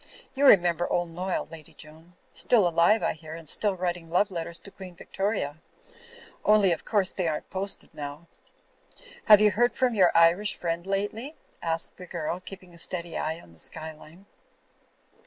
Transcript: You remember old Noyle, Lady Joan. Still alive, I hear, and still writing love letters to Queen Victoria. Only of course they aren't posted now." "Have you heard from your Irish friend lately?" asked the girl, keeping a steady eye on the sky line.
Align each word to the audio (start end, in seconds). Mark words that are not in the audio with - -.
You 0.33 0.47
remember 0.47 0.89
old 0.91 1.09
Noyle, 1.11 1.45
Lady 1.51 1.75
Joan. 1.75 2.13
Still 2.33 2.67
alive, 2.67 3.03
I 3.03 3.13
hear, 3.13 3.35
and 3.35 3.47
still 3.47 3.75
writing 3.75 4.09
love 4.09 4.31
letters 4.31 4.57
to 4.57 4.71
Queen 4.71 4.95
Victoria. 4.95 5.59
Only 6.43 6.71
of 6.71 6.83
course 6.85 7.11
they 7.11 7.27
aren't 7.27 7.51
posted 7.51 7.93
now." 7.93 8.25
"Have 9.25 9.41
you 9.41 9.51
heard 9.51 9.73
from 9.73 9.93
your 9.93 10.09
Irish 10.15 10.55
friend 10.55 10.87
lately?" 10.87 11.35
asked 11.61 11.97
the 11.97 12.07
girl, 12.07 12.39
keeping 12.39 12.73
a 12.73 12.79
steady 12.79 13.15
eye 13.15 13.39
on 13.39 13.53
the 13.53 13.59
sky 13.59 13.91
line. 13.91 14.25